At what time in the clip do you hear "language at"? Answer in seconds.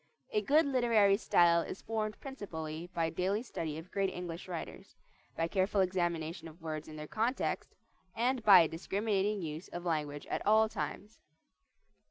9.85-10.43